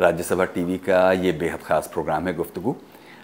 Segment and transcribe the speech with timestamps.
[0.00, 2.74] Rajya Sabha TV का ये बेहद ख़ास प्रोग्राम है गुफ्तगु।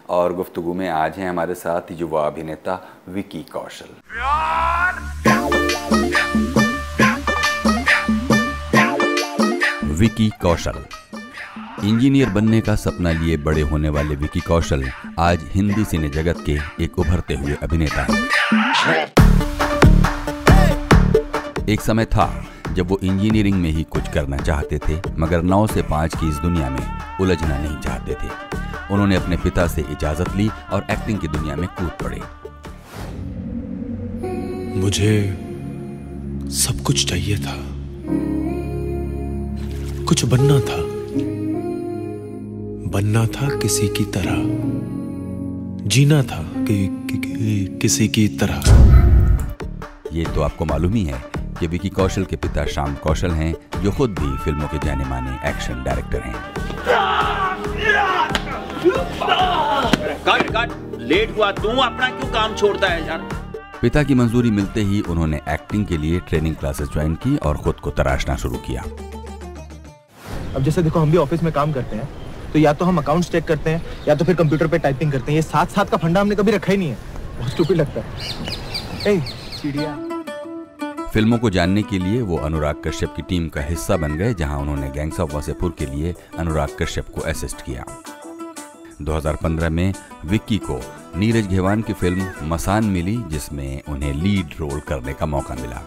[0.09, 2.75] और गुफ्तगु में आज हैं हमारे साथ युवा अभिनेता
[3.09, 3.91] विकी कौशल।
[9.95, 10.85] विकी कौशल,
[11.85, 14.85] इंजीनियर बनने का सपना लिए बड़े होने वाले विकी कौशल
[15.19, 18.07] आज हिंदी सिने जगत के एक उभरते हुए अभिनेता
[21.69, 22.27] एक समय था
[22.75, 26.35] जब वो इंजीनियरिंग में ही कुछ करना चाहते थे मगर नौ से पाँच की इस
[26.35, 26.87] दुनिया में
[27.21, 28.31] उलझना नहीं चाहते थे।
[28.91, 32.21] उन्होंने अपने पिता से इजाज़त ली और एक्टिंग की दुनिया में कूद पड़े।
[34.81, 35.39] मुझे
[36.51, 37.57] सब कुछ चाहिए था।
[40.05, 40.95] कुछ बनना था।
[42.91, 44.35] बनना था किसी की तरह।
[45.89, 48.63] जीना था कि, कि, कि, किसी की तरह।
[50.13, 53.91] ये तो आपको मालूम ही है कि विकी कौशल के पिता श्याम कौशल हैं जो
[53.93, 56.35] खुद भी फ़िल्मों के जाने माने एक्शन डायरेक्टर हैं।
[60.27, 60.99] Cut cut.
[61.01, 63.19] लेट हुआ तू अपना क्यों काम छोड़ता है यार?
[63.81, 67.81] पिता की मंजूरी मिलते ही उन्होंने एक्टिंग के लिए ट्रेनिंग क्लासेस ज्वाइन की और खुद
[67.81, 68.83] को तराशना शुरू किया।
[70.57, 72.09] अब जैसे देखो हम भी ऑफ़िस में काम करते हैं
[72.53, 75.33] तो या तो हम अकाउंट्स चेक करते हैं या तो फिर कंप्यूटर पे टाइपिंग करते
[75.33, 76.97] हैं। ये साथ साथ का फंडा हमने कभी रखा ही नहीं है।
[77.39, 79.21] बहुत स्टूपिड लगता है। ए
[79.63, 79.97] चिड़िया।
[81.15, 84.59] फ़िल्मों को जानने के लिए वो अनुराग कश्यप की टीम का हिस्सा बन गए, जहाँ
[84.59, 87.85] उन्होंने गैंग्स ऑफ़ वासेपुर के लिए अनुराग कश्यप को असिस्ट किया।
[89.03, 90.81] 2015 में विक्की को
[91.17, 95.83] नीरज घेवान की फ़िल्म मसान मिली, जिसमें उन्हें लीड रोल करने का मौका मिला।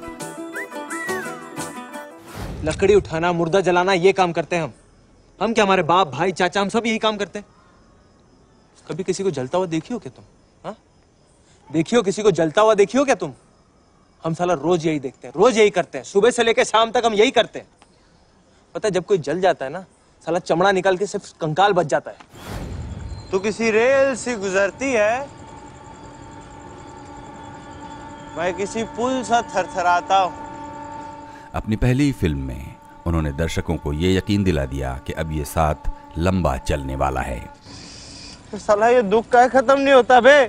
[2.64, 4.74] लकड़ी उठाना, मुर्दा जलाना, ये काम करते हैं हम।
[5.42, 7.46] हम क्या हमारे बाप, भाई, चाचा, हम सब यही काम करते हैं?
[8.92, 10.26] कभी किसी को जलता हुआ देखियो क्या तुम?
[10.66, 10.76] हा?
[11.72, 13.34] देखियो किसी को जलता हुआ देखियो क्या तुम?
[14.28, 17.06] हम साला रोज यही देखते हैं रोज यही करते हैं। सुबह से लेकर शाम तक
[17.06, 17.68] हम यही करते हैं।
[18.76, 19.82] पता है जब कोई जल जाता है ना
[20.24, 22.18] साला चमड़ा निकल के सिर्फ़ कंकाल बच जाता है।
[23.32, 25.28] तो किसी रेल से गुजरती है
[28.38, 30.34] मैं किसी पुल सा थरथराता हूँ।
[31.56, 32.76] अपनी पहली फ़िल्म में
[33.08, 37.42] उन्होंने दर्शकों को ये यकीन दिला दिया कि अब ये साथ लंबा चलने वाला है।
[38.58, 40.40] साला ये दुख का खत्म नहीं होता बे?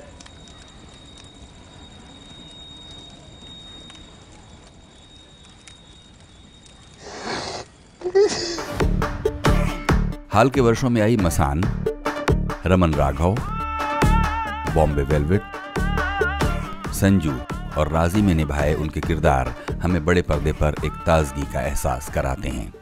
[10.33, 11.63] हाल के वर्षों में आई मसान,
[12.67, 13.35] रमन राघव,
[14.75, 15.43] बॉम्बे वेलवेट,
[16.93, 17.33] संजू
[17.79, 22.49] और राज़ी में निभाए उनके किरदार हमें बड़े पर्दे पर एक ताजगी का एहसास कराते
[22.49, 22.73] हैं।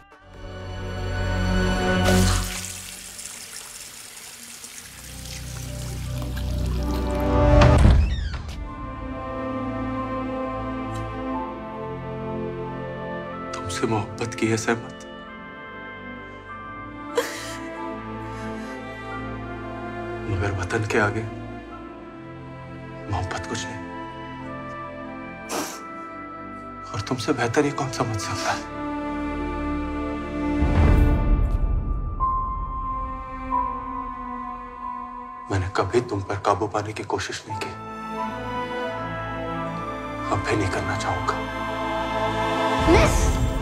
[13.55, 15.06] तुमसे मोहब्बत की है सहमत?
[20.67, 21.21] वतन के आगे।
[23.11, 23.85] मोहब्बत कुछ नहीं।
[26.93, 28.65] और तुमसे बेहतर ही कौन समझ सकता है?
[35.51, 37.71] मैंने कभी तुम पर काबू पाने की कोशिश नहीं की।
[40.33, 41.37] अब भी नहीं करना चाहूँगा।
[42.91, 43.15] मिस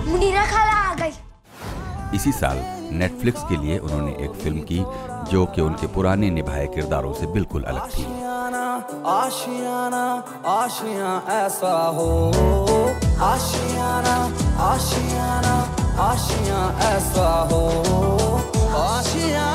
[0.09, 1.15] मुनीरा खाला आ गई।
[2.17, 2.57] इसी साल
[2.93, 4.85] नेटफ्लिक्स के लिए उन्होंने एक फ़िल्म की
[5.31, 8.05] जो कि उनके पुराने निभाए किरदारों से बिल्कुल अलग थी।
[9.07, 10.03] आशियाना
[10.47, 12.31] आशिया ऐसा हो।
[13.23, 14.17] आशियाना
[14.65, 15.55] आशियाना
[16.01, 17.63] आशिया ऐसा हो।
[18.77, 19.47] आशिया।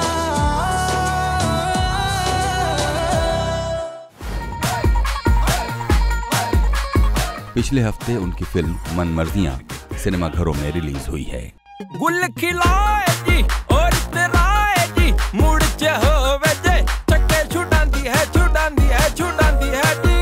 [7.54, 9.60] पिछले हफ़्ते उनकी फ़िल्म मन मर्जियाँ
[10.04, 11.42] सिनेमाघरों में रिलीज़ हुई है।
[11.98, 12.52] गुल जी
[15.36, 16.76] मुड़ च होवे जे
[17.12, 20.18] चक्के छुड़ांदी है छुड़ांदी है छुड़ांदी है जी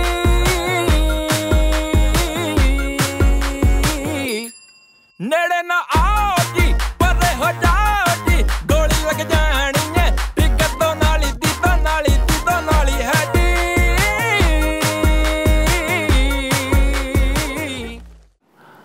[5.19, 6.65] नेड़े ना आओ जी
[7.03, 8.37] परे हो जाओ जी
[8.71, 10.05] गोली लग जानी है
[10.39, 13.47] टिकट तो नाली दी तो नाली दी तो नाली है जी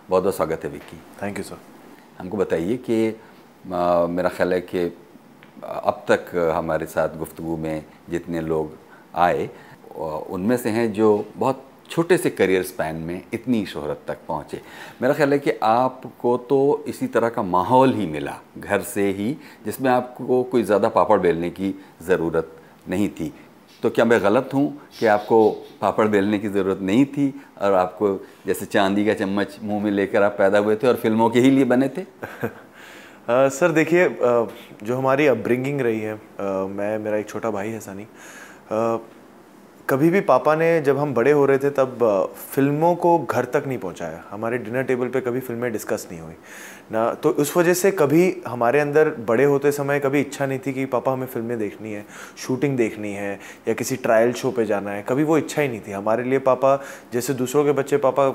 [0.08, 1.58] बहुत बहुत स्वागत है विक्की थैंक यू सर
[2.18, 2.98] हमको बताइए कि
[4.16, 4.88] मेरा ख्याल है कि
[5.62, 8.72] अब तक हमारे साथ गुफ्तु में जितने लोग
[9.16, 9.48] आए,
[9.96, 14.60] उनमें से हैं जो बहुत छोटे से करियर स्पैन में इतनी शोहरत तक पहुँचे।
[15.02, 19.36] मेरा ख्याल है कि आपको तो इसी तरह का माहौल ही मिला, घर से ही,
[19.64, 22.56] जिसमें आपको कोई ज़्यादा पापड़ बेलने की ज़रूरत
[22.88, 23.32] नहीं थी।
[23.82, 24.66] तो क्या मैं गलत हूँ
[24.98, 25.48] कि आपको
[25.80, 27.28] पापड़ बेलने की ज़रूरत नहीं थी
[27.62, 28.14] और आपको
[28.46, 31.50] जैसे चांदी का चम्मच मुँह में लेकर आप पैदा हुए थे और फ़िल्मों के ही
[31.50, 32.02] लिए बने थे?
[33.28, 34.08] सर देखिए
[34.82, 36.18] जो हमारी अपब्रिंगिंग रही है अ,
[36.68, 38.06] मैं मेरा एक छोटा भाई है सानी
[39.88, 41.98] कभी भी पापा ने जब हम बड़े हो रहे थे तब
[42.54, 46.34] फ़िल्मों को घर तक नहीं पहुँचाया। हमारे डिनर टेबल पे कभी फ़िल्में डिस्कस नहीं हुई।
[46.92, 50.72] ना तो उस वजह से कभी हमारे अंदर बड़े होते समय कभी इच्छा नहीं थी
[50.72, 52.04] कि पापा हमें फ़िल्में देखनी है
[52.38, 53.38] शूटिंग देखनी है
[53.68, 56.38] या किसी ट्रायल शो पे जाना है। कभी वो इच्छा ही नहीं थी। हमारे लिए
[56.40, 56.76] पापा
[57.12, 58.28] जैसे दूसरों के बच्चे पापा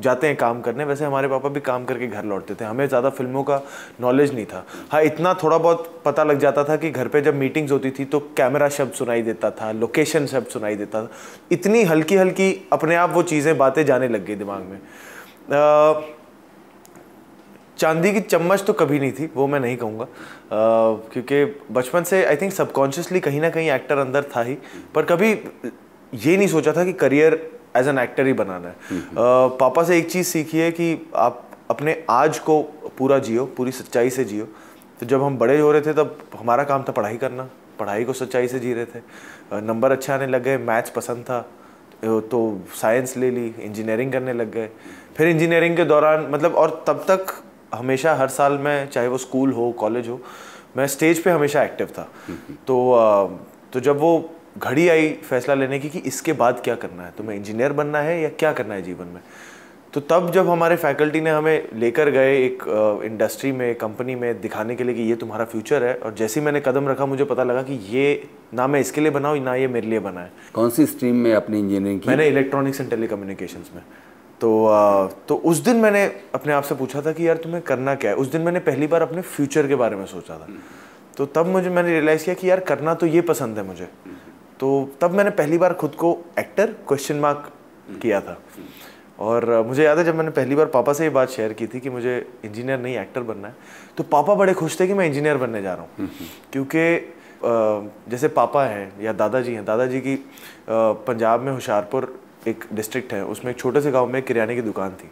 [0.00, 3.10] जाते हैं काम करने वैसे हमारे पापा भी काम करके घर लौटते थे। हमें ज़्यादा
[3.10, 3.60] फ़िल्मों का
[4.00, 7.34] नॉलेज नहीं था। हाँ इतना थोड़ा बहुत पता लग जाता था कि घर पे जब
[7.36, 11.10] मीटिंग्स होती थी तो कैमरा शब्द सुनाई देता था लोकेशन शब्द सुनाई देता था।
[11.52, 16.12] इतनी हल्की हल्की अपने आप वो चीज़ें बातें जाने लग गई दिमाग में। अ,
[17.78, 20.06] चांदी की चम्मच तो कभी नहीं थी वो मैं नहीं कहूँगा।
[21.12, 24.56] क्योंकि बचपन से आई थिंक सबकॉन्शियसली कहीं ना कहीं एक्टर अंदर था ही।
[24.94, 27.34] पर कभी ये नहीं सोचा था कि करियर
[27.76, 29.06] एज एन एक्टर ही बनाना है। अ,
[29.60, 32.62] पापा से एक चीज़ सीखी है कि आप अपने आज को
[32.98, 34.44] पूरा जियो पूरी सच्चाई से जियो।
[35.00, 38.12] तो जब हम बड़े हो रहे थे तब हमारा काम था पढ़ाई करना। पढ़ाई को
[38.12, 39.00] सच्चाई से जी रहे थे।
[39.52, 41.50] नंबर अच्छे आने लग गए मैथ्स पसंद था।
[42.04, 44.70] तो साइंस ले ली इंजीनियरिंग करने लग गए।
[45.16, 47.26] फिर इंजीनियरिंग के दौरान मतलब और तब तक
[47.74, 50.20] हमेशा हर साल में चाहे वो स्कूल हो कॉलेज हो
[50.76, 52.08] मैं स्टेज पे हमेशा एक्टिव था।
[52.66, 53.38] तो
[53.72, 57.12] तो जब वो घड़ी आई फैसला लेने की कि इसके बाद क्या करना है?
[57.18, 59.20] तुम्हें इंजीनियर बनना है या क्या करना है जीवन में?
[59.92, 62.64] तो तब जब हमारे फैकल्टी ने हमें लेकर गए एक
[63.04, 66.44] इंडस्ट्री में कंपनी में दिखाने के लिए कि ये तुम्हारा फ्यूचर है और जैसे ही
[66.46, 69.68] मैंने कदम रखा मुझे पता लगा कि ये ना मैं इसके लिए बनाऊँ ना ये
[69.68, 72.08] मेरे लिए बना है कौन सी स्ट्रीम में अपनी इंजीनियरिंग की?
[72.08, 73.82] मैंने इलेक्ट्रॉनिक्स एंड टेलीकम्युनिकेशंस में।
[74.40, 76.04] तो अ, तो उस दिन मैंने
[76.34, 78.16] अपने आप से पूछा था कि यार तुम्हें करना क्या है?
[78.16, 80.48] उस दिन मैंने पहली बार अपने फ्यूचर के बारे में सोचा था।
[81.16, 83.88] तो तब मुझे मैंने रियलाइज़ किया कि यार करना तो ये पसंद है मुझे।
[84.60, 84.68] तो
[85.00, 87.50] तब मैंने पहली बार खुद को एक्टर क्वेश्चन मार्क
[88.02, 88.38] किया था।
[89.18, 91.80] और मुझे याद है जब मैंने पहली बार पापा से ये बात शेयर की थी
[91.80, 93.54] कि मुझे इंजीनियर नहीं एक्टर बनना है
[93.96, 96.08] तो पापा बड़े खुश थे कि मैं इंजीनियर बनने जा रहा हूँ।
[96.52, 97.14] क्योंकि
[98.10, 100.16] जैसे पापा हैं या दादाजी हैं, दादाजी की
[100.70, 102.18] पंजाब में होशियारपुर
[102.48, 105.10] एक डिस्ट्रिक्ट है, उसमें एक छोटे से गाँव में किराने की दुकान थी।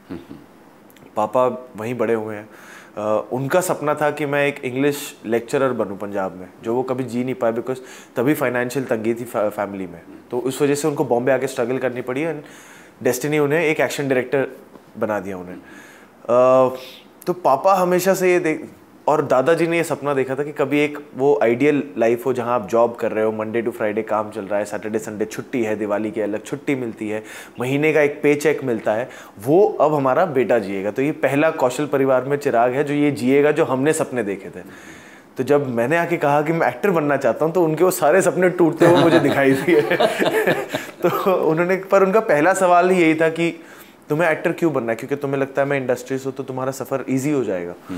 [1.17, 2.49] पापा वहीं बड़े हुए हैं।
[2.97, 7.25] उनका सपना था कि मैं एक इंग्लिश लेक्चरर बनूं पंजाब में, जो वो कभी जी
[7.25, 7.79] नहीं पाए बिकॉज़
[8.17, 10.01] तभी फाइनेंशियल तंगी थी फैमिली में।
[10.31, 12.43] तो उस वजह से उनको बॉम्बे आके स्ट्रगल करनी पड़ी एंड
[13.03, 14.47] डेस्टिनी उन्हें एक एक्शन डायरेक्टर
[14.99, 15.59] बना दिया उन्हें।
[17.27, 18.69] तो पापा हमेशा से ये देख
[19.07, 22.55] और दादाजी ने ये सपना देखा था कि कभी एक वो आइडियल लाइफ हो जहाँ
[22.55, 25.63] आप जॉब कर रहे हो मंडे टू फ्राइडे काम चल रहा है सैटरडे संडे छुट्टी
[25.65, 27.23] है दिवाली की अलग छुट्टी मिलती है
[27.61, 29.09] महीने का एक पे चेक मिलता है
[29.39, 33.11] वो अब हमारा बेटा जिएगा। तो ये पहला कौशल परिवार में चिराग है जो ये
[33.11, 34.63] जिएगा जो हमने सपने देखे थे।
[35.37, 38.23] तो जब मैंने आके कहा कि मैं एक्टर बनना चाहता हूँ तो उनके वो सारे
[38.23, 39.81] सपने टूटते हुए मुझे दिखाई दिए।
[41.03, 43.51] तो उन्होंने पर उनका पहला सवाल ही यही था कि
[44.09, 44.97] तुम्हें एक्टर क्यों बनना है?
[44.97, 47.95] क्योंकि तुम्हें लगता है मैं इंडस्ट्री से तो तुम्हारा सफ़र ईजी हो जाएगा। अ,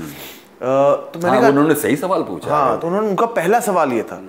[0.61, 4.03] तो मैंने हाँ, कहा उन्होंने सही सवाल पूछा हाँ तो उन्होंने उनका पहला सवाल ये
[4.03, 4.21] था।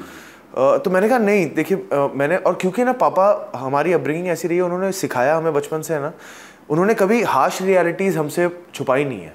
[0.78, 4.62] तो मैंने कहा नहीं देखिए मैंने और क्योंकि ना पापा हमारी अपब्रिंगिंग ऐसी रही है
[4.62, 6.12] उन्होंने सिखाया हमें बचपन से है ना?
[6.70, 9.32] उन्होंने कभी हार्श रियलिटीज़ हमसे छुपाई नहीं है।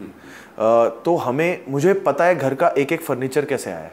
[1.06, 3.92] तो हमें मुझे पता है घर का एक एक फर्नीचर कैसे आया है।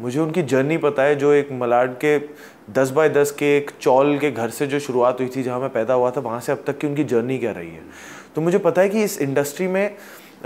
[0.00, 2.18] मुझे उनकी जर्नी पता है जो एक मलाड के
[2.72, 5.70] दस बाय दस के एक चौल के घर से जो शुरुआत हुई थी जहाँ मैं
[5.70, 7.82] पैदा हुआ था वहाँ से अब तक की उनकी जर्नी क्या रही है।
[8.34, 9.96] तो मुझे पता है कि इस इंडस्ट्री में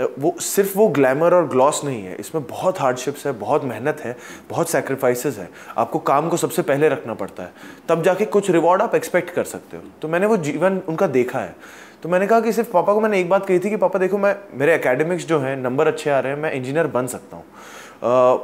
[0.01, 4.17] वो, सिर्फ़ वो ग्लैमर और ग्लॉस नहीं है। इसमें बहुत हार्डशिप्स है, बहुत मेहनत है,
[4.49, 7.51] बहुत सेक्रीफाइसेस है। आपको काम को सबसे पहले रखना पड़ता है।
[7.89, 11.39] तब जाके कुछ रिवॉर्ड आप एक्सपेक्ट कर सकते हो। तो मैंने वो जीवन उनका देखा
[11.39, 11.55] है।
[12.03, 14.17] तो मैंने कहा कि सिर्फ़ पापा को मैंने एक बात कही थी कि, पापा, देखो,
[14.17, 17.45] मैं, मेरे एकेडमिक्स जो हैं नंबर अच्छे आ रहे हैं, मैं इंजीनियर बन सकता हूँ।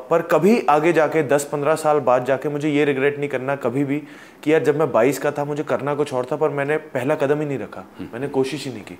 [0.09, 4.03] पर कभी आगे जाके 10-15 साल बाद जाके मुझे ये रिग्रेट नहीं करना कभी भी
[4.43, 7.15] कि यार, जब मैं 22 का था, मुझे करना कुछ और था, पर मैंने पहला
[7.15, 7.81] कदम ही नहीं रखा।
[8.13, 8.99] मैंने कोशिश ही नहीं की।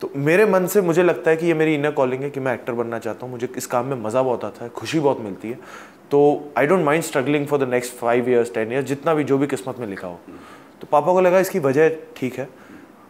[0.00, 2.54] तो मेरे मन से मुझे लगता है कि ये मेरी इनर कॉलिंग है कि मैं
[2.54, 5.50] एक्टर बनना चाहता हूँ। मुझे इस काम में मज़ा बहुत आता है, खुशी बहुत मिलती
[5.50, 5.58] है।
[6.10, 9.38] तो I don't mind struggling for the next five years ten years जितना भी जो
[9.38, 10.20] भी किस्मत में लिखा हो।
[10.80, 12.48] तो पापा को लगा इसकी वजह ठीक है,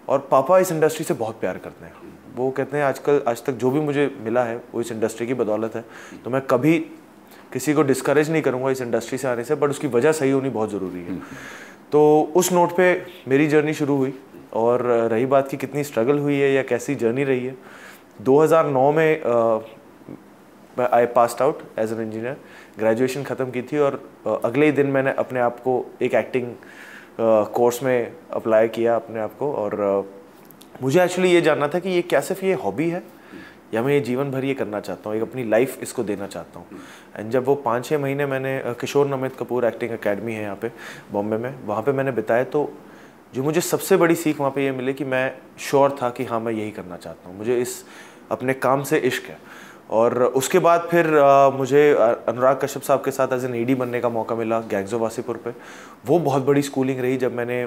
[0.09, 1.93] और पापा इस इंडस्ट्री से बहुत प्यार करते हैं।
[2.37, 5.35] वो कहते हैं, आजकल, आज तक जो भी मुझे मिला है, वो इस इंडस्ट्री की
[5.35, 5.85] बदौलत है।
[6.25, 6.79] तो मैं कभी
[7.53, 10.49] किसी को डिस्करेज नहीं करूँगा इस इंडस्ट्री से आने से बट उसकी वजह सही होनी
[10.51, 11.19] बहुत ज़रूरी है।
[11.93, 12.87] तो उस नोट पे
[13.29, 14.15] मेरी जर्नी शुरू हुई।
[14.55, 14.83] और
[15.13, 17.55] रही बात की कितनी स्ट्रगल हुई है या कैसी जर्नी रही है।
[18.23, 19.23] 2009 में
[20.93, 22.37] I passed out as an engineer
[22.79, 26.53] graduation ख़त्म की थी और अ, अगले ही दिन मैंने अपने आप को एक एक्टिंग
[27.19, 30.03] कोर्स uh, में अप्लाई किया अपने आप को और अ,
[30.83, 33.03] मुझे एक्चुअली ये जानना था कि ये क्या सिर्फ़ ये हॉबी है
[33.75, 36.59] या मैं ये जीवन भर ये करना चाहता हूँ एक अपनी लाइफ इसको देना चाहता
[36.61, 36.79] हूँ।
[37.17, 40.71] एंड जब वो पाँच छः महीने मैंने किशोर नमित कपूर एक्टिंग अकेडमी है यहाँ पे
[41.13, 42.65] बॉम्बे में वहाँ पे मैंने बिताए तो
[43.35, 46.41] जो मुझे सबसे बड़ी सीख वहाँ पे ये मिली कि मैं श्योर था कि हाँ
[46.41, 47.85] मैं यही करना चाहता हूँ। मुझे इस
[48.31, 49.39] अपने काम से इश्क है।
[49.91, 51.81] और उसके बाद फिर आ, मुझे
[52.29, 55.51] अनुराग कश्यप साहब के साथ एज एन एडी बनने का मौका मिला ऑफ़ वासीपुर पे।
[56.07, 57.67] वो बहुत बड़ी स्कूलिंग रही जब मैंने आ,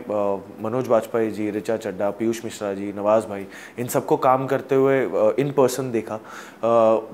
[0.61, 3.45] मनोज वाजपेयी जी रिचा चड्डा पीयूष मिश्रा जी नवाज़ भाई
[3.79, 5.01] इन सबको काम करते हुए
[5.39, 6.19] इन पर्सन देखा। आ,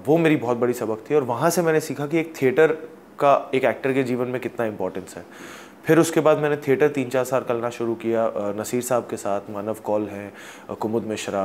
[0.08, 2.78] वो मेरी बहुत बड़ी सबक थी और वहाँ से मैंने सीखा कि एक थिएटर
[3.20, 5.26] का एक एक्टर के जीवन में कितना इंपॉर्टेंस है।
[5.86, 9.50] फिर उसके बाद मैंने थिएटर तीन चार साल करना शुरू किया। नसीर साहब के साथ
[9.52, 11.44] मानव कौल हैं कुमुद मिश्रा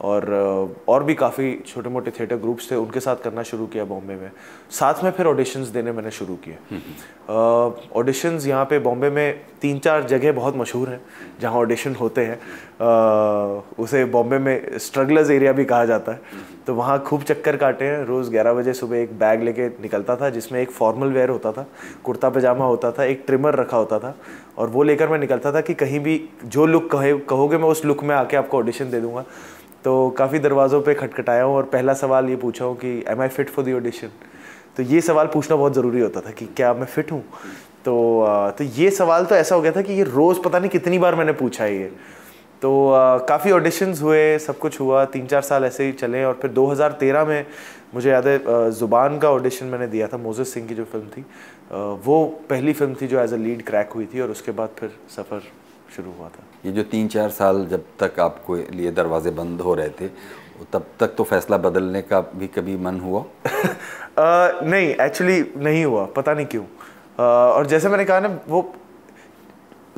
[0.00, 0.24] और
[0.88, 4.30] और भी काफ़ी छोटे मोटे थिएटर ग्रुप्स थे उनके साथ करना शुरू किया बॉम्बे में।
[4.70, 6.56] साथ में फिर ऑडिशंस देने मैंने शुरू किए।
[8.00, 11.00] ऑडिशंस यहाँ पे बॉम्बे में तीन चार जगह बहुत मशहूर हैं
[11.40, 12.38] जहाँ ऑडिशन होते हैं।
[13.78, 18.04] उसे बॉम्बे में स्ट्रगलर्स एरिया भी कहा जाता है। तो वहाँ खूब चक्कर काटे हैं।
[18.06, 21.66] रोज़ ग्यारह बजे सुबह एक बैग लेके निकलता था जिसमें एक फॉर्मल वेयर होता था
[22.04, 24.14] कुर्ता पजामा होता था एक ट्रिमर रखा होता था।
[24.58, 27.84] और वो लेकर मैं निकलता था कि कहीं भी जो लुक कहे कहोगे मैं उस
[27.84, 29.24] लुक में आके आपको ऑडिशन दे दूँगा।
[29.84, 33.28] तो काफ़ी दरवाज़ों पे खटखटाया हूँ और पहला सवाल ये पूछा हूँ कि am I
[33.28, 34.08] fit for the audition
[34.76, 37.22] तो ये सवाल पूछना बहुत ज़रूरी होता था कि, क्या मैं फिट हूँ?
[37.84, 37.94] तो
[38.58, 41.14] तो ये सवाल तो ऐसा हो गया था कि ये रोज़ पता नहीं कितनी बार
[41.14, 41.90] मैंने पूछा ये।
[42.62, 42.70] तो
[43.28, 47.26] काफ़ी ऑडिशंस हुए, सब कुछ हुआ तीन चार साल ऐसे ही चले और फिर 2013
[47.28, 47.46] में
[47.94, 51.24] मुझे याद है ज़ुबान का ऑडिशन मैंने दिया था मोजेस सिंह की जो फ़िल्म थी
[52.06, 54.92] वो पहली फ़िल्म थी जो एज अ लीड क्रैक हुई थी और उसके बाद फिर
[55.16, 55.42] सफ़र
[55.96, 59.74] शुरू हुआ था। ये जो तीन चार साल जब तक आपको लिए दरवाजे बंद हो
[59.74, 60.08] रहे थे
[60.72, 63.20] तब तक तो फैसला बदलने का भी कभी मन हुआ?
[63.46, 66.64] अ, नहीं एक्चुअली नहीं हुआ पता नहीं क्यों।
[67.18, 68.74] और जैसे मैंने कहा ना वो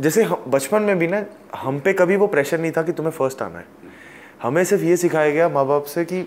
[0.01, 1.25] जैसे बचपन में भी ना
[1.57, 3.67] हम पे कभी वो प्रेशर नहीं था कि तुम्हें फ़र्स्ट आना है।
[4.43, 6.27] हमें सिर्फ़ ये सिखाया गया माँ बाप से कि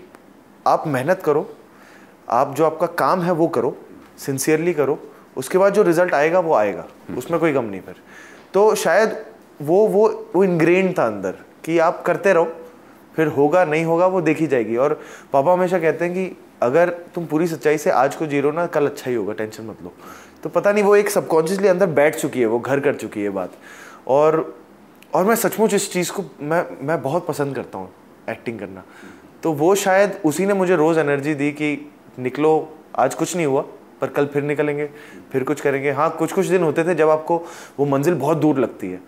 [0.68, 1.50] आप मेहनत करो
[2.30, 3.76] आप जो आपका काम है वो करो
[4.18, 5.00] सिंसियरली करो
[5.38, 7.96] उसके बाद जो रिज़ल्ट आएगा वो आएगा उसमें कोई गम नहीं फिर।
[8.54, 9.26] तो शायद
[9.62, 11.36] वो वो वो इनग्रेन था अंदर
[11.66, 12.48] कि आप करते रहो,
[13.16, 15.00] फिर होगा, नहीं होगा, वो देखी जाएगी। और
[15.34, 18.86] पापा हमेशा कहते हैं कि अगर तुम पूरी सच्चाई से आज को ज़ीरो ना, कल
[18.86, 19.94] अच्छा ही होगा, टेंशन मत लो।
[20.44, 23.30] तो पता नहीं, वो एक सबकॉन्शियसली अंदर बैठ चुकी है, वो घर कर चुकी है
[23.30, 23.52] बात।
[24.08, 24.56] और
[25.14, 27.90] और मैं सचमुच इस चीज़ को, मैं मैं बहुत पसंद करता हूँ
[28.30, 28.84] एक्टिंग करना।
[29.44, 33.62] तो वो शायद उसी ने मुझे रोज़ एनर्जी दी कि निकलो, आज कुछ नहीं हुआ,
[34.02, 34.90] पर कल फिर निकलेंगे,
[35.32, 37.38] फिर कुछ करेंगे। हाँ कुछ कुछ दिन होते थे जब आपको
[37.80, 39.00] वो मंजिल बहुत दूर लगती है।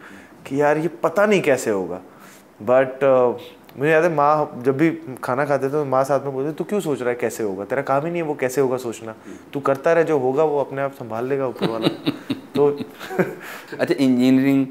[0.47, 2.01] कि यार ये पता नहीं कैसे होगा।
[2.61, 4.89] बट uh, मुझे याद है माँ जब भी
[5.23, 7.65] खाना खाते थे तो माँ साथ में बोलते तू क्यों सोच रहा है कैसे होगा?
[7.65, 9.15] तेरा काम ही नहीं है वो कैसे होगा सोचना।
[9.53, 11.87] तू करता रहे जो होगा वो अपने आप संभाल लेगा ऊपर वाला।
[12.55, 12.69] तो
[13.79, 14.65] अच्छा इंजीनियरिंग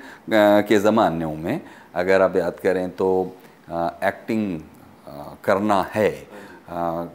[0.68, 1.60] के ज़माने में
[1.94, 3.08] अगर आप याद करें तो
[3.70, 4.60] एक्टिंग
[5.06, 7.08] अ, करना है अ,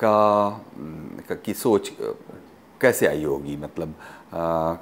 [0.00, 0.16] का
[1.28, 1.92] का- की सोच
[2.80, 3.56] कैसे आई होगी?
[3.56, 3.94] मतलब
[4.32, 4.40] अ,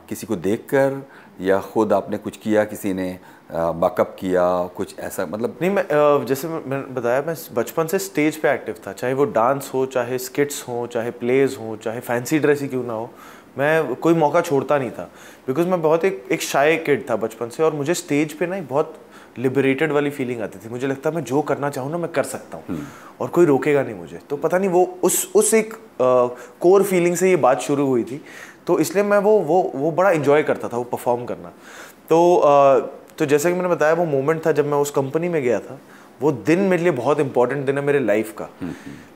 [0.08, 1.02] किसी को देखकर
[1.40, 3.08] या खुद आपने कुछ किया किसी ने
[3.52, 8.50] बैकअप किया कुछ ऐसा मतलब नहीं मैं जैसे मैंने बताया मैं बचपन से स्टेज पे
[8.50, 12.62] एक्टिव था चाहे वो डांस हो चाहे स्किट्स हो चाहे प्लेज हो चाहे फैंसी ड्रेस
[12.62, 13.10] ही क्यों ना हो
[13.58, 15.10] मैं कोई मौका छोड़ता नहीं था
[15.46, 18.60] बिकॉज़ मैं बहुत एक एक शाय किड था बचपन से और मुझे स्टेज पे ना
[18.60, 18.94] बहुत
[19.38, 22.24] लिबरेटेड वाली फीलिंग आती थी मुझे लगता है मैं जो करना चाहूँ ना मैं कर
[22.24, 22.78] सकता हूँ
[23.20, 25.74] और कोई रोकेगा नहीं मुझे तो पता नहीं वो उस उस एक
[26.60, 28.20] कोर फीलिंग से ये बात शुरू हुई थी
[28.66, 31.52] तो इसलिए मैं वो वो वो बड़ा इन्जॉय करता था वो परफॉर्म करना।
[32.08, 32.18] तो
[33.18, 35.78] तो जैसे कि मैंने बताया वो मोमेंट था जब मैं उस कंपनी में गया था।
[36.20, 38.48] वो दिन मेरे लिए बहुत इंपॉर्टेंट दिन है मेरे लाइफ का।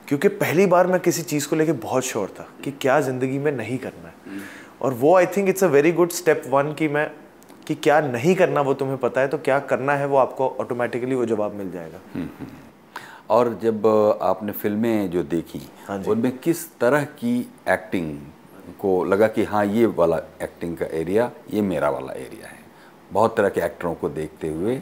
[0.07, 3.51] क्योंकि पहली बार मैं किसी चीज़ को लेके बहुत श्योर था कि क्या ज़िंदगी में
[3.51, 4.39] नहीं करना है।
[4.81, 7.09] और वो I think it's a very good step one कि मैं
[7.67, 11.15] कि क्या नहीं करना वो तुम्हें पता है तो क्या करना है वो आपको ऑटोमेटिकली
[11.15, 11.99] वो जवाब मिल जाएगा।
[13.29, 13.87] और जब
[14.21, 15.61] आपने फ़िल्में जो देखी
[16.07, 17.39] उनमें किस तरह की
[17.69, 18.17] एक्टिंग
[18.71, 22.59] को लगा कि हाँ ये वाला एक्टिंग का एरिया ये मेरा वाला एरिया है।
[23.11, 24.81] बहुत तरह के एक्टरों को देखते हुए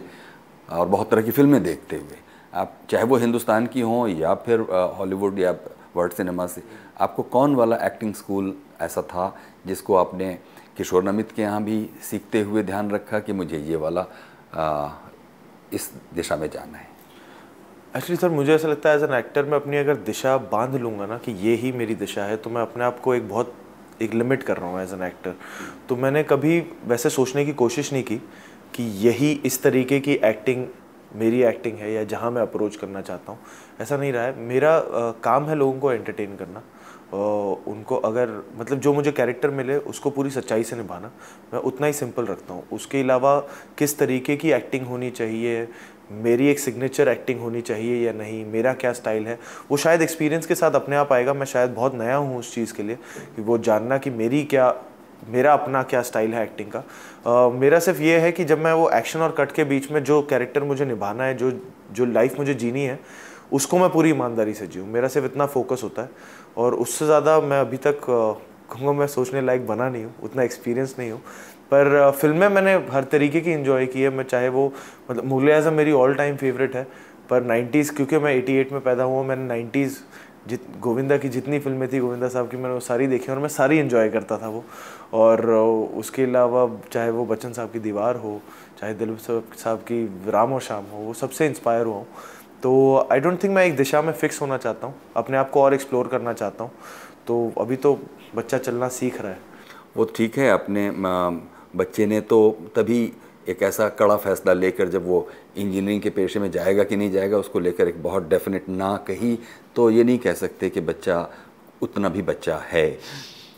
[0.69, 2.17] और बहुत तरह की फ़िल्में देखते हुए।
[2.53, 4.61] आप चाहे वो हिंदुस्तान की हों या फिर
[4.97, 5.51] हॉलीवुड या
[5.95, 6.63] वर्ल्ड सिनेमा से
[6.99, 9.35] आपको कौन वाला एक्टिंग स्कूल ऐसा था
[9.67, 10.37] जिसको आपने
[10.77, 14.05] किशोर नमित के यहाँ भी सीखते हुए ध्यान रखा कि मुझे ये वाला
[14.53, 14.89] अ,
[15.73, 16.87] इस दिशा में जाना है?
[17.97, 21.05] एक्चुअली सर मुझे ऐसा लगता है एज एन एक्टर मैं अपनी अगर दिशा बाँध लूँगा
[21.05, 23.53] ना कि ये ही मेरी दिशा है तो मैं अपने आप को एक बहुत
[24.01, 25.35] एक लिमिट कर रहा हूँ एज एन एक्टर
[25.89, 28.17] तो मैंने कभी वैसे सोचने की कोशिश नहीं की
[28.75, 30.67] कि यही इस तरीके की एक्टिंग
[31.15, 33.39] मेरी एक्टिंग है या जहाँ मैं अप्रोच करना चाहता हूँ।
[33.81, 36.61] ऐसा नहीं रहा है। मेरा आ, काम है लोगों को एंटरटेन करना।
[37.11, 41.11] उनको अगर मतलब जो मुझे कैरेक्टर मिले उसको पूरी सच्चाई से निभाना
[41.53, 43.39] मैं उतना ही सिंपल रखता हूँ। उसके अलावा
[43.77, 45.67] किस तरीके की एक्टिंग होनी चाहिए
[46.13, 49.37] मेरी एक सिग्नेचर एक्टिंग होनी चाहिए या नहीं मेरा क्या स्टाइल है
[49.71, 52.73] वो शायद एक्सपीरियंस के साथ अपने आप आएगा। मैं शायद बहुत नया हूँ उस चीज़
[52.73, 52.95] के लिए
[53.35, 54.73] कि वो जानना कि मेरी क्या
[55.27, 58.73] मेरा अपना क्या स्टाइल है एक्टिंग का। अ, मेरा सिर्फ़ ये है कि जब मैं
[58.73, 61.51] वो एक्शन और कट के बीच में जो कैरेक्टर मुझे निभाना है जो
[61.91, 62.99] जो लाइफ मुझे जीनी है
[63.53, 66.09] उसको मैं पूरी ईमानदारी से जीऊँ। मेरा सिर्फ़ इतना फोकस होता है।
[66.57, 70.95] और उससे ज़्यादा मैं अभी तक कहूँगा मैं सोचने लायक बना नहीं हूँ, उतना एक्सपीरियंस
[70.99, 71.19] नहीं हूँ।
[71.71, 74.71] पर फ़िल्में मैंने हर तरीके की इन्जॉय की है, मैं चाहे वो
[75.11, 76.87] मतलब मुगल आज़म मेरी ऑल टाइम फेवरेट है,
[77.29, 79.97] पर 90s क्योंकि मैं 88 में पैदा हुआ, मैंने 90s
[80.47, 83.47] जित, गोविंदा की जितनी फ़िल्में थी, गोविंदा साहब की मैंने वो सारी देखी और मैं
[83.49, 84.63] सारी इन्जॉय करता था वो।
[85.13, 85.45] और
[85.97, 88.39] उसके अलावा चाहे वो बच्चन साहब की दीवार हो,
[88.79, 92.07] चाहे दिल साहब की राम और शाम हो, वो सबसे इंस्पायर हुआ हूँ।
[92.63, 95.61] तो आई डोंट थिंक मैं एक दिशा में फिक्स होना चाहता हूँ, अपने आप को
[95.61, 96.71] और एक्सप्लोर करना चाहता हूँ।
[97.27, 97.93] तो अभी तो
[98.35, 99.39] बच्चा चलना सीख रहा है।
[99.97, 100.91] वो ठीक है, अपने
[101.75, 103.01] बच्चे ने तो तभी
[103.49, 107.37] एक ऐसा कड़ा फैसला लेकर जब वो इंजीनियरिंग के पेशे में जाएगा कि नहीं जाएगा,
[107.37, 109.37] उसको लेकर एक बहुत डेफिनेट ना कही
[109.75, 111.27] तो ये नहीं कह सकते कि बच्चा
[111.81, 112.89] उतना भी बच्चा है।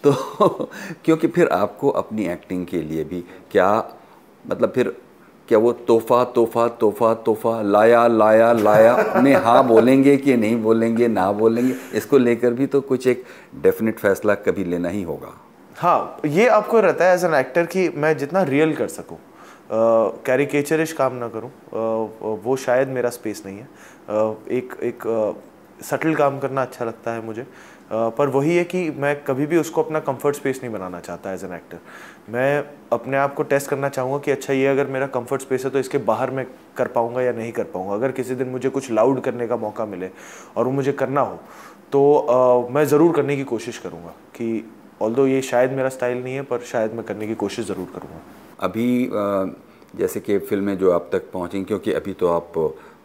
[0.04, 0.12] तो
[1.06, 3.72] क्योंकि फिर आपको अपनी एक्टिंग के लिए भी क्या
[4.46, 4.96] मतलब फिर
[5.52, 9.22] क्या वो तोहफा तोहफा तोहफा तोहफा, लाया लाया लाया?
[9.24, 11.74] में हाँ बोलेंगे कि नहीं बोलेंगे, ना बोलेंगे?
[11.94, 13.24] इसको लेकर भी तो कुछ एक
[13.64, 15.34] डेफिनेट फैसला कभी लेना ही होगा।
[15.76, 19.18] हाँ ये आपको रहता है एज एन एक्टर कि मैं जितना रियल कर सकूँ।
[20.26, 21.52] कैरिकेचरिश काम ना करूँ।
[22.44, 23.68] वो शायद मेरा स्पेस नहीं है।
[24.58, 25.04] एक एक
[25.84, 27.46] सटल काम करना अच्छा लगता है मुझे।
[27.92, 31.44] पर वही है कि मैं कभी भी उसको अपना कंफर्ट स्पेस नहीं बनाना चाहता एज
[31.44, 31.80] एन एक्टर
[32.30, 35.72] मैं अपने आप को टेस्ट करना चाहूँगा कि अच्छा ये अगर मेरा कंफर्ट स्पेस है
[35.72, 36.46] तो इसके बाहर मैं
[36.78, 37.94] कर पाऊँगा या नहीं कर पाऊँगा?
[37.94, 40.10] अगर किसी दिन मुझे कुछ लाउड करने का मौका मिले
[40.58, 41.40] और वो मुझे करना हो
[41.92, 44.72] तो आ, मैं ज़रूर करने की कोशिश करूँगा कि
[45.02, 48.22] ऑल ये शायद मेरा स्टाइल नहीं है पर शायद मैं करने की कोशिश ज़रूर करूँगा।
[48.60, 49.10] अभी
[49.96, 52.52] जैसे कि फ़िल्में जो आप तक पहुँची क्योंकि अभी तो आप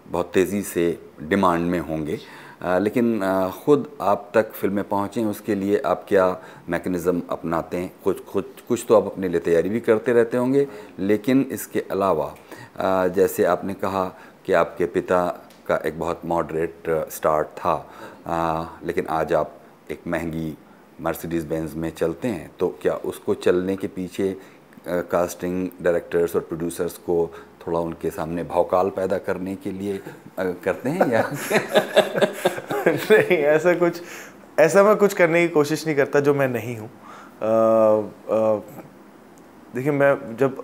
[0.09, 2.19] बहुत तेज़ी से डिमांड में होंगे
[2.61, 3.21] लेकिन
[3.65, 6.27] ख़ुद आप तक फ़िल्में पहुँचें, उसके लिए आप क्या
[6.69, 7.91] मैकेनिज़्म अपनाते हैं?
[8.05, 10.67] कुछ कुछ कुछ तो आप अपने लिए तैयारी भी करते रहते होंगे,
[10.99, 12.35] लेकिन इसके अलावा
[13.09, 14.05] जैसे आपने कहा
[14.47, 15.27] कि आपके पिता
[15.69, 19.53] का एक बहुत मॉडरेट स्टार्ट था लेकिन आज आप
[19.91, 20.57] एक महँगी
[21.01, 24.37] मर्सिडीज़ बेंज में चलते हैं तो क्या उसको चलने के पीछे
[24.89, 27.25] कास्टिंग डायरेक्टर्स और प्रोड्यूसर्स को
[27.67, 30.01] थोड़ा उनके सामने भावकाल पैदा करने के लिए
[30.41, 31.23] करते हैं या?
[32.87, 34.01] नहीं ऐसा कुछ
[34.59, 36.91] ऐसा मैं कुछ करने की कोशिश नहीं करता जो मैं नहीं हूँ।
[39.75, 40.63] देखिए मैं जब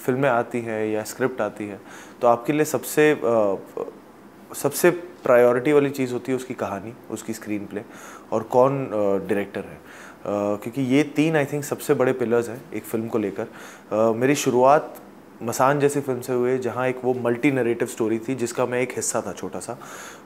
[0.00, 1.80] फ़िल्में आती हैं या स्क्रिप्ट आती है
[2.20, 3.54] तो आपके लिए सबसे आ,
[4.54, 4.90] सबसे
[5.24, 7.82] प्रायोरिटी वाली चीज़ होती है उसकी कहानी उसकी स्क्रीन प्ले
[8.32, 8.84] और कौन
[9.28, 9.78] डायरेक्टर है।
[10.22, 14.34] Uh, क्योंकि ये तीन आई थिंक सबसे बड़े पिलर्स हैं एक फ़िल्म को लेकर। मेरी
[14.34, 15.00] शुरुआत
[15.42, 18.92] मसान जैसी फ़िल्म से हुए, जहाँ एक वो मल्टी नरेटिव स्टोरी थी, जिसका मैं एक
[18.96, 19.78] हिस्सा था छोटा सा।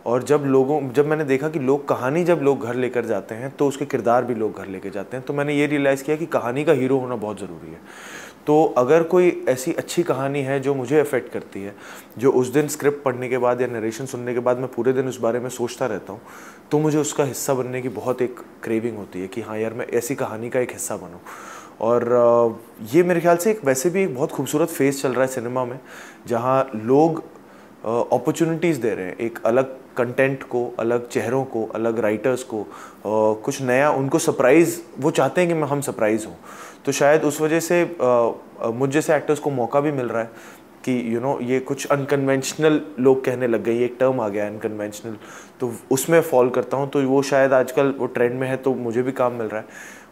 [0.07, 3.50] और जब लोगों, जब मैंने देखा कि लोग कहानी जब लोग घर लेकर जाते हैं
[3.50, 6.26] तो उसके किरदार भी लोग घर लेकर जाते हैं तो मैंने ये रियलाइज़ किया कि
[6.29, 7.81] कहानी का हीरो होना बहुत ज़रूरी है।
[8.46, 11.74] तो अगर कोई ऐसी अच्छी कहानी है जो मुझे अफेक्ट करती है,
[12.18, 15.09] जो उस दिन स्क्रिप्ट पढ़ने के बाद या नरेशन सुनने के बाद मैं पूरे दिन
[15.09, 16.20] उस बारे में सोचता रहता हूँ
[16.70, 19.87] तो मुझे उसका हिस्सा बनने की बहुत एक क्रेविंग होती है कि हाँ यार, मैं
[19.88, 21.20] ऐसी कहानी का एक हिस्सा बनूँ।
[21.80, 22.60] और
[22.92, 25.64] ये मेरे ख्याल से एक वैसे भी एक बहुत खूबसूरत फ़ेज़ चल रहा है सिनेमा
[25.64, 25.78] में
[26.28, 27.22] जहाँ लोग
[27.84, 32.66] अपॉर्चुनिटीज़ दे रहे हैं एक अलग कंटेंट को अलग चेहरों को अलग राइटर्स को
[33.06, 36.36] कुछ नया उनको सरप्राइज़ वो चाहते हैं कि मैं हम सरप्राइज़ हूँ।
[36.84, 37.82] तो शायद उस वजह से
[38.74, 40.30] मुझ जैसे एक्टर्स को मौका भी मिल रहा है
[40.84, 44.28] कि यू you नो know, ये कुछ अनकन्वेंशनल लोग कहने लग गए एक टर्म आ
[44.28, 45.16] गया अनकन्वेंशनल
[45.60, 49.02] तो उसमें फॉल करता हूँ तो वो शायद आजकल वो ट्रेंड में है तो मुझे
[49.02, 49.66] भी काम मिल रहा है।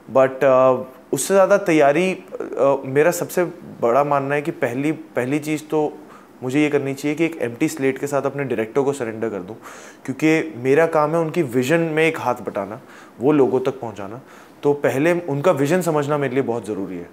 [0.08, 3.44] बट uh, उससे ज़्यादा तैयारी uh, मेरा सबसे
[3.80, 5.92] बड़ा मानना है कि पहली पहली चीज़ तो
[6.42, 9.42] मुझे ये करनी चाहिए कि एक एम स्लेट के साथ अपने डायरेक्टर को सरेंडर कर
[9.42, 9.56] दूँ।
[10.04, 12.80] क्योंकि मेरा काम है उनकी विजन में एक हाथ बटाना
[13.20, 14.20] वो लोगों तक पहुँचाना।
[14.62, 17.08] तो पहले उनका विजन समझना मेरे लिए बहुत ज़रूरी है।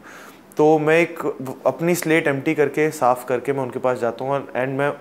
[0.58, 1.20] तो मैं एक
[1.66, 4.92] अपनी स्लेट एम करके साफ़ करके मैं उनके पास जाता हूँ एंड मैं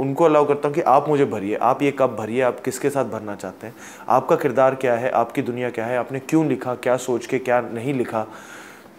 [0.00, 3.04] उनको अलाउ करता हूँ कि आप मुझे भरिए, आप ये कब भरिए, आप किसके साथ
[3.06, 3.74] भरना चाहते हैं,
[4.08, 7.60] आपका किरदार क्या है, आपकी दुनिया क्या है, आपने क्यों लिखा, क्या सोच के, क्या
[7.62, 8.26] नहीं लिखा।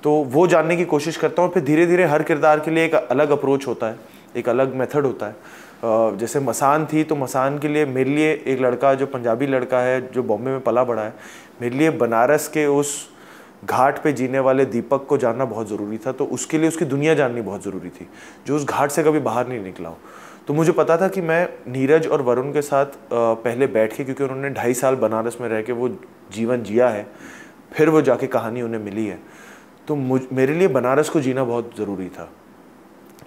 [0.04, 2.94] तो वो जानने की कोशिश करता हूँ फिर धीरे धीरे हर किरदार के लिए एक
[2.94, 3.98] अलग अप्रोच होता है,
[4.36, 8.60] एक अलग मेथड होता है। जैसे मसान थी तो मसान के लिए मेरे लिए एक
[8.62, 11.14] लड़का, जो पंजाबी लड़का है, जो बॉम्बे में पला बड़ा है,
[11.62, 13.10] मेरे लिए बनारस के उस
[13.66, 17.14] घाट पे जीने वाले दीपक को जानना बहुत ज़रूरी था तो उसके लिए उसकी दुनिया
[17.14, 18.08] जाननी बहुत ज़रूरी थी,
[18.48, 19.98] जो उस घाट से कभी बाहर नहीं निकला हो।
[20.52, 24.24] तो मुझे पता था कि मैं नीरज और वरुण के साथ पहले बैठ के, क्योंकि
[24.24, 25.88] उन्होंने ढाई साल बनारस में रह के वो
[26.34, 27.06] जीवन जिया है,
[27.74, 29.18] फिर वो जाके कहानी उन्हें मिली है।
[29.88, 32.30] तो मुझ, मेरे लिए बनारस को जीना बहुत ज़रूरी था।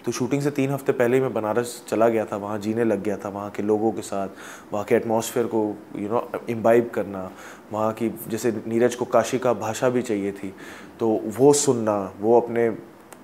[0.04, 3.02] तो शूटिंग से तीन हफ़्ते पहले ही मैं बनारस चला गया था, वहाँ जीने लग
[3.02, 4.28] गया था, वहाँ के लोगों के साथ,
[4.72, 5.64] वहाँ के एटमॉस्फेयर को
[5.96, 7.30] यू नो इम्बाइब करना,
[7.72, 10.54] वहाँ की, जैसे नीरज को काशी का भाषा भी चाहिए थी
[11.00, 12.70] तो वो सुनना, वो अपने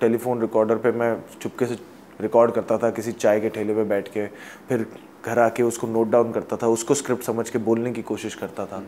[0.00, 1.78] टेलीफोन रिकॉर्डर पे मैं चुपके से
[2.20, 4.26] रिकॉर्ड करता था, किसी चाय के ठेले पे बैठ के,
[4.68, 4.86] फिर
[5.24, 8.66] घर आके उसको नोट डाउन करता था, उसको स्क्रिप्ट समझ के बोलने की कोशिश करता
[8.66, 8.82] था।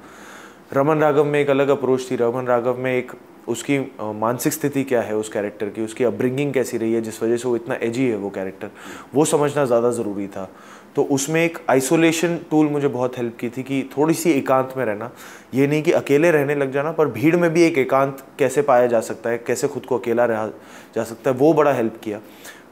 [0.72, 3.12] रमन राघव में एक अलग अप्रोच थी। रमन राघव में एक,
[3.48, 7.36] उसकी मानसिक स्थिति क्या है उस कैरेक्टर की, उसकी अपब्रिंगिंग कैसी रही है, जिस वजह
[7.36, 8.70] से वो इतना एजी है वो कैरेक्टर
[9.14, 10.48] वो समझना ज़्यादा ज़रूरी था।
[10.96, 14.84] तो उसमें एक आइसोलेशन टूल मुझे बहुत हेल्प की थी कि थोड़ी सी एकांत में
[14.84, 15.10] रहना।
[15.54, 18.86] ये नहीं कि अकेले रहने लग जाना, पर भीड़ में भी एक एकांत कैसे पाया
[18.86, 20.46] जा सकता है, कैसे खुद को अकेला रहा
[20.94, 22.20] जा सकता है, वो बड़ा हेल्प किया।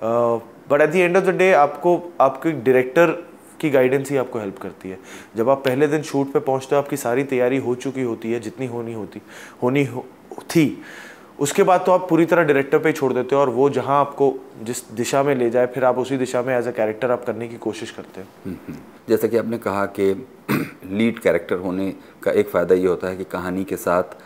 [0.02, 3.10] But at the end of the day आपको आपके डायरेक्टर
[3.60, 4.98] की गाइडेंस ही आपको हेल्प करती है।
[5.36, 8.40] जब आप पहले दिन शूट पे पहुँचते हो आपकी सारी तैयारी हो चुकी होती है
[8.40, 9.20] जितनी होनी होती
[9.62, 10.04] होनी हो,
[10.46, 10.82] थी
[11.38, 14.00] उसके बाद तो आप पूरी तरह डायरेक्टर पे ही छोड़ देते हो और वो जहाँ
[14.00, 14.32] आपको
[14.62, 17.48] जिस दिशा में ले जाए फिर आप उसी दिशा में एज अ कैरेक्टर आप करने
[17.48, 18.58] की कोशिश करते हो।
[19.08, 20.12] जैसा कि आपने कहा कि
[20.86, 24.16] लीड कैरेक्टर होने का एक फ़ायदा ये होता है कि कहानी के साथ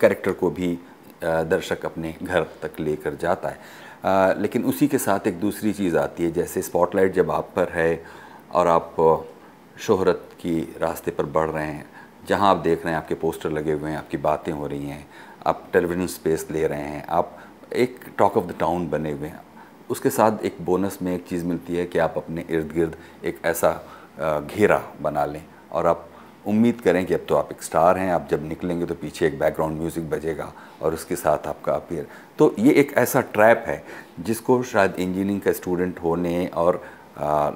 [0.00, 0.78] कैरेक्टर को भी
[1.24, 3.58] दर्शक अपने घर तक लेकर जाता है।
[4.04, 7.68] अ, लेकिन उसी के साथ एक दूसरी चीज़ आती है जैसे स्पॉटलाइट जब आप पर
[7.72, 8.02] है
[8.54, 8.96] और आप
[9.76, 11.84] शोहरत की रास्ते पर बढ़ रहे हैं
[12.28, 15.06] जहाँ आप देख रहे हैं आपके पोस्टर लगे हुए हैं आपकी बातें हो रही हैं
[15.46, 17.36] आप टेलीविज़न स्पेस ले रहे हैं आप
[17.76, 19.40] एक टॉक ऑफ़ द टाउन बने हुए हैं
[19.90, 23.40] उसके साथ एक बोनस में एक चीज़ मिलती है कि आप अपने इर्द गिर्द एक
[23.46, 23.72] ऐसा
[24.20, 26.08] घेरा बना लें और आप
[26.46, 29.38] उम्मीद करें कि अब तो आप एक स्टार हैं, आप जब निकलेंगे तो पीछे एक
[29.38, 30.52] बैकग्राउंड म्यूज़िक बजेगा
[30.82, 32.06] और उसके साथ आपका अपीयर
[32.38, 33.82] तो ये एक ऐसा ट्रैप है
[34.20, 36.82] जिसको शायद इंजीनियरिंग का स्टूडेंट होने और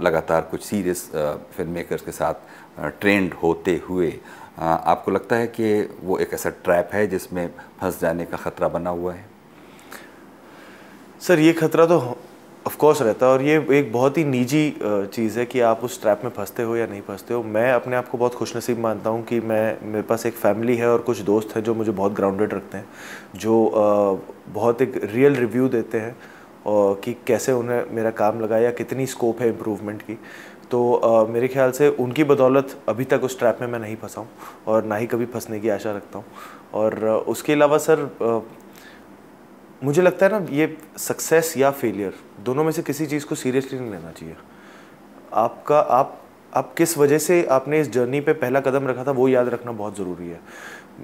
[0.02, 1.10] लगातार कुछ सीरियस
[1.56, 4.12] फ़िल्म मेकर्स के साथ ट्रेंड होते हुए
[4.58, 7.48] आपको लगता है कि वो एक ऐसा ट्रैप है जिसमें
[7.80, 9.26] फंस जाने का ख़तरा बना हुआ है?
[11.20, 11.98] सर, ये खतरा तो
[12.68, 16.00] ऑफ़ कोर्स रहता है और ये एक बहुत ही निजी चीज़ है कि आप उस
[16.02, 19.10] ट्रैप में फंसते हो या नहीं फंसते हो। मैं अपने आप को बहुत खुशनसीब मानता
[19.10, 22.12] हूँ कि मैं, मेरे पास एक फैमिली है और कुछ दोस्त हैं जो मुझे बहुत
[22.12, 22.88] ग्राउंडेड रखते हैं,
[23.36, 26.16] जो बहुत एक रियल रिव्यू देते हैं
[26.66, 30.18] और कि कैसे उन्हें मेरा काम लगा या कितनी स्कोप है इम्प्रूवमेंट की।
[30.70, 34.28] तो मेरे ख्याल से उनकी बदौलत अभी तक उस ट्रैप में मैं नहीं फंसा हूँ
[34.66, 36.24] और ना ही कभी फंसने की आशा रखता हूँ।
[36.74, 38.08] और उसके अलावा सर
[39.82, 42.14] मुझे लगता है ना, ये सक्सेस या फेलियर
[42.44, 44.36] दोनों में से किसी चीज़ को सीरियसली नहीं लेना चाहिए।
[45.34, 46.20] आपका, आप
[46.52, 49.72] आप किस वजह से आपने इस जर्नी पे पहला कदम रखा था, वो याद रखना
[49.72, 50.40] बहुत ज़रूरी है।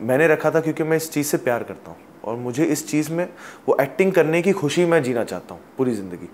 [0.02, 3.10] मैंने रखा था क्योंकि मैं इस चीज़ से प्यार करता हूँ और मुझे इस चीज़
[3.12, 3.28] में,
[3.68, 6.28] वो एक्टिंग करने की खुशी मैं जीना चाहता हूँ पूरी ज़िंदगी।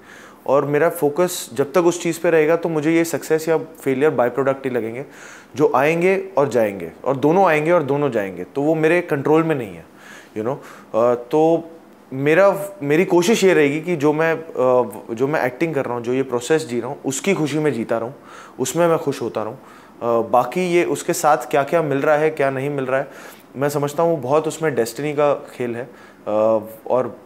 [0.46, 4.11] और मेरा फोकस जब तक उस चीज़ पे रहेगा तो मुझे ये सक्सेस या फेलियर
[4.11, 5.05] बाय प्रोडक्ट ही लगेंगे,
[5.57, 9.55] जो आएँगे और जाएँगे, और दोनों आएँगे और दोनों जाएँगे तो वो मेरे कंट्रोल में
[9.55, 9.85] नहीं है
[10.37, 11.16] यू you नो know?
[11.31, 11.70] तो
[12.12, 16.12] मेरा, मेरी कोशिश ये रहेगी कि जो मैं जो मैं एक्टिंग कर रहा हूँ, जो
[16.12, 18.14] ये प्रोसेस जी रहा हूँ, उसकी खुशी में जीता रहूँ,
[18.59, 22.51] उसमें मैं खुश होता रहूँ। बाकी ये उसके साथ क्या क्या मिल रहा है, क्या
[22.51, 23.09] नहीं मिल रहा है,
[23.57, 25.88] मैं समझता हूँ बहुत उसमें डेस्टिनी का खेल है।
[26.27, 27.16] और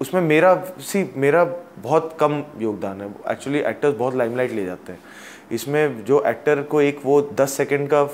[0.00, 1.44] उसमें मेरा, सी, मेरा
[1.78, 5.00] बहुत कम योगदान है। एक्चुअली एक्टर्स बहुत लाइमलाइट ले जाते हैं।
[5.52, 8.04] इसमें जो एक्टर को एक वो दस सेकंड का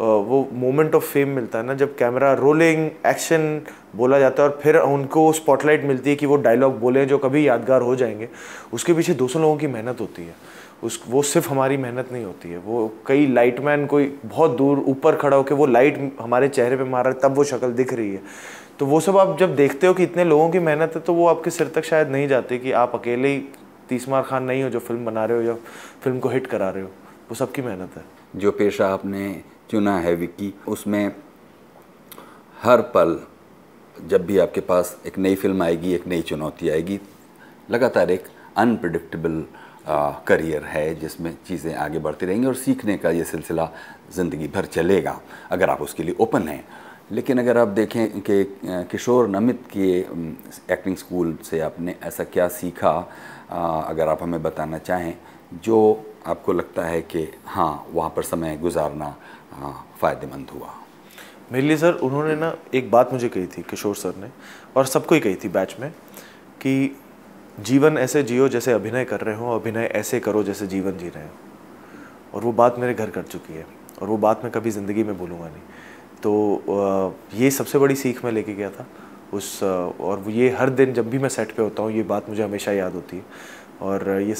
[0.00, 3.60] वो मोमेंट ऑफ़ फेम मिलता है ना, जब कैमरा रोलिंग एक्शन
[3.96, 7.48] बोला जाता है और फिर उनको स्पॉटलाइट मिलती है कि वो डायलॉग बोले जो कभी
[7.48, 8.28] यादगार हो जाएँगे।
[8.72, 10.34] उसके पीछे 200 लोगों की मेहनत होती है।
[10.82, 15.16] उस, वो सिर्फ़ हमारी मेहनत नहीं होती है। वो कई लाइटमैन कोई बहुत दूर ऊपर
[15.16, 18.12] खड़ा होकर वो लाइट हमारे चेहरे पे मार रहा है, तब वो शक्ल दिख रही
[18.12, 18.22] है।
[18.78, 21.26] तो वो सब आप जब देखते हो कि इतने लोगों की मेहनत है तो वो
[21.26, 23.38] आपके सिर तक शायद नहीं जाती कि आप अकेले ही
[23.88, 25.54] तीसमार खान नहीं हो जो फ़िल्म बना रहे हो या
[26.02, 26.88] फ़िल्म को हिट करा रहे हो।
[27.30, 28.04] वो सबकी मेहनत है।
[28.36, 31.14] जो पेशा आपने चुना है विक्की। उसमें
[32.62, 33.18] हर पल
[33.96, 37.00] जब भी आपके पास एक नई फ़िल्म आएगी, एक नई चुनौती आएगी,
[37.70, 38.24] लगातार एक
[38.56, 39.44] अनप्रडिक्टेबल
[40.26, 43.68] करियर है जिसमें चीज़ें आगे बढ़ती रहेंगी और सीखने का ये सिलसिला
[44.14, 46.64] ज़िंदगी भर चलेगा, अगर आप उसके लिए ओपन हैं।
[47.12, 48.44] लेकिन अगर आप देखें कि
[48.90, 49.88] किशोर नमित के
[50.72, 52.92] एक्टिंग स्कूल से आपने ऐसा क्या सीखा
[53.88, 55.14] अगर आप हमें बताना चाहें,
[55.54, 59.14] जो आपको लगता है कि हाँ वहाँ पर समय गुजारना
[60.00, 60.74] फ़ायदेमंद हुआ।
[61.52, 64.30] मेरे लिए सर, उन्होंने ना एक बात मुझे कही थी, किशोर सर ने,
[64.76, 66.96] और सबको ही कही थी बैच में, कि
[67.60, 71.24] जीवन ऐसे जियो जैसे अभिनय कर रहे हो, अभिनय ऐसे करो जैसे जीवन जी रहे
[71.24, 71.30] हो।
[72.34, 73.66] और वो बात मेरे घर कर चुकी है,
[74.02, 75.62] और वो बात मैं कभी ज़िंदगी में भूलूँगा नहीं।
[76.22, 78.86] तो ये सबसे बड़ी सीख मैं लेके गया था,
[79.32, 82.42] उस, और ये हर दिन जब भी मैं सेट पे होता हूँ, ये बात मुझे
[82.42, 84.34] हमेशा याद होती है। और ये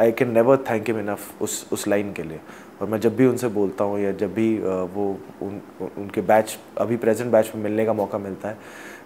[0.00, 2.40] I can never thank him enough उस उस लाइन के लिए।
[2.80, 5.06] और मैं जब भी उनसे बोलता हूँ या जब भी वो
[5.42, 5.60] उन,
[5.98, 8.58] उनके बैच, अभी प्रेजेंट बैच में मिलने का मौका मिलता है,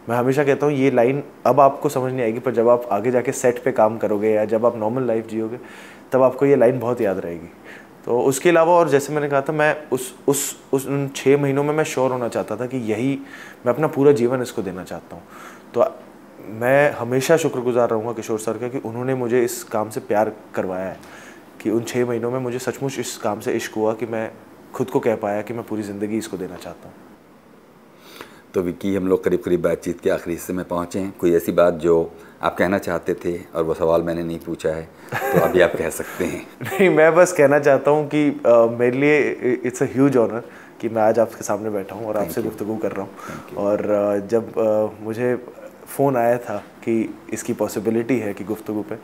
[0.09, 3.11] मैं हमेशा कहता हूँ, ये लाइन अब आपको समझ नहीं आएगी, पर जब आप आगे
[3.11, 5.59] जाके सेट पे काम करोगे या जब आप नॉर्मल लाइफ जियोगे,
[6.13, 7.49] तब आपको ये लाइन बहुत याद रहेगी।
[8.05, 11.65] तो उसके अलावा और जैसे मैंने कहा था, मैं उस उस उस उन छः महीनों
[11.65, 13.19] में मैं श्योर होना चाहता था कि यही
[13.67, 15.23] मैं अपना पूरा जीवन इसको देना चाहता हूँ।
[15.75, 15.85] तो
[16.61, 20.87] मैं हमेशा शुक्रगुजार रहूँगा किशोर सर का कि उन्होंने मुझे इस काम से प्यार करवाया
[20.87, 20.97] है।
[21.61, 24.31] कि उन छः महीनों में मुझे सचमुच इस काम से इश्क हुआ कि मैं
[24.75, 26.95] खुद को कह पाया कि मैं पूरी ज़िंदगी इसको देना चाहता हूँ।
[28.55, 31.53] तो विक्की हम लोग करीब करीब बातचीत के आखिरी हिस्से में पहुँचे हैं। कोई ऐसी
[31.53, 31.95] बात जो
[32.43, 35.91] आप कहना चाहते थे और वो सवाल मैंने नहीं पूछा है तो अभी आप कह
[35.91, 39.19] सकते हैं। नहीं मैं बस कहना चाहता हूँ कि अ, मेरे लिए
[39.65, 40.43] इट्स अ ह्यूज ऑनर
[40.81, 44.59] कि मैं आज आपके सामने बैठा हूँ और आपसे गुफ्तगू कर रहा हूँ। और जब
[44.59, 45.35] अ, मुझे
[45.87, 46.93] फ़ोन आया था कि
[47.33, 48.97] इसकी पॉसिबिलिटी है कि गुफ्तगू पे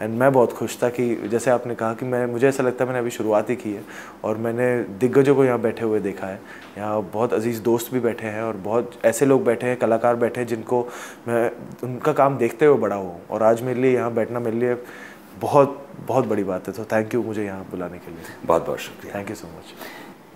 [0.00, 2.88] एंड मैं बहुत खुश था कि जैसे आपने कहा कि मैं मुझे ऐसा लगता है
[2.88, 3.82] मैंने अभी शुरुआत ही की है
[4.24, 4.68] और मैंने
[5.00, 6.40] दिग्गजों को यहाँ बैठे हुए देखा है।
[6.78, 10.40] यहाँ बहुत अज़ीज़ दोस्त भी बैठे हैं और बहुत ऐसे लोग बैठे हैं कलाकार बैठे
[10.40, 10.80] हैं जिनको
[11.28, 11.50] मैं
[11.84, 14.74] उनका काम देखते हुए बड़ा हुआ हूँ और आज मेरे लिए यहाँ बैठना मेरे लिए
[15.40, 18.78] बहुत बहुत बड़ी बात है। तो थैंक यू मुझे यहाँ बुलाने के लिए। बहुत बहुत
[18.78, 19.74] शुक्रिया। थैंक यू सो मच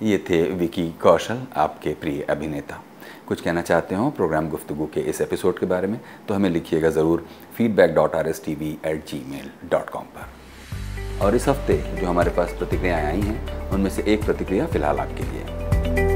[0.03, 2.83] ये थे विकी कौशल आपके प्रिय अभिनेता।
[3.29, 6.91] कुछ कहना चाहते हो प्रोग्राम गुफ्तु के इस एपिसोड के बारे में तो हमें लिखिएगा
[6.91, 11.77] ज़रूर feedback dot R S T V at gmail dot com पर। और इस हफ़्ते
[12.01, 16.14] जो हमारे पास प्रतिक्रियाएँ आई हैं, उनमें से एक प्रतिक्रिया फ़िलहाल आपके लिए।